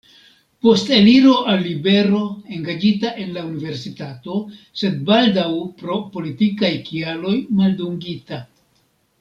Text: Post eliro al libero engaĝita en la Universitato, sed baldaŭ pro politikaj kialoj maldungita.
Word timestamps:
Post 0.67 0.87
eliro 0.99 1.33
al 1.51 1.59
libero 1.65 2.21
engaĝita 2.59 3.11
en 3.25 3.35
la 3.37 3.43
Universitato, 3.51 4.39
sed 4.81 4.99
baldaŭ 5.11 5.47
pro 5.83 6.01
politikaj 6.17 6.73
kialoj 6.91 7.39
maldungita. 7.61 8.45